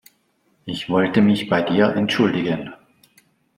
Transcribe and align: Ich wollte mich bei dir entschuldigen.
Ich 0.65 0.89
wollte 0.89 1.21
mich 1.21 1.47
bei 1.47 1.61
dir 1.61 1.95
entschuldigen. 1.95 2.73